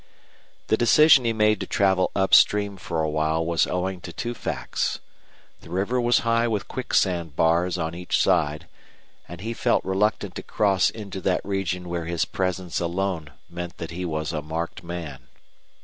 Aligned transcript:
The 0.65 0.77
decision 0.77 1.25
he 1.25 1.31
made 1.31 1.59
to 1.59 1.67
travel 1.67 2.09
up 2.15 2.33
stream 2.33 2.75
for 2.77 3.03
a 3.03 3.07
while 3.07 3.45
was 3.45 3.67
owing 3.67 4.01
to 4.01 4.11
two 4.11 4.33
facts: 4.33 4.99
the 5.59 5.69
river 5.69 6.01
was 6.01 6.21
high 6.25 6.47
with 6.47 6.67
quicksand 6.67 7.35
bars 7.35 7.77
on 7.77 7.93
each 7.93 8.17
side, 8.19 8.65
and 9.27 9.41
he 9.41 9.53
felt 9.53 9.85
reluctant 9.85 10.33
to 10.37 10.41
cross 10.41 10.89
into 10.89 11.21
that 11.21 11.45
region 11.45 11.87
where 11.87 12.05
his 12.05 12.25
presence 12.25 12.79
alone 12.79 13.29
meant 13.47 13.77
that 13.77 13.91
he 13.91 14.03
was 14.03 14.33
a 14.33 14.41
marked 14.41 14.81
man. 14.81 15.27